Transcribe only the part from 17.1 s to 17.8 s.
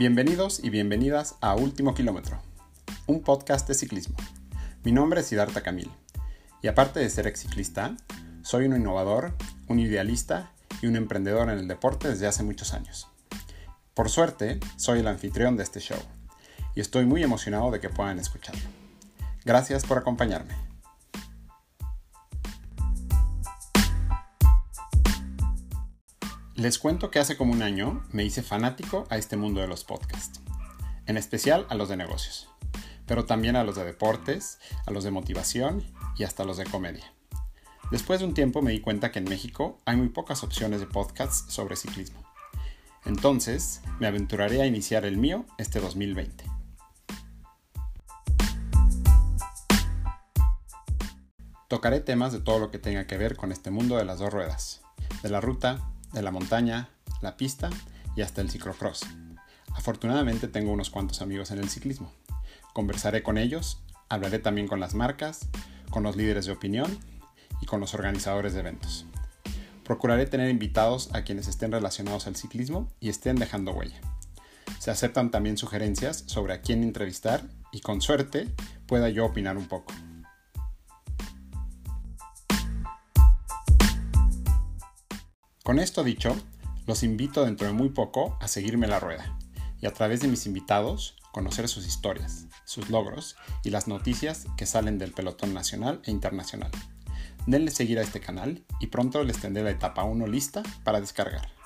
emocionado de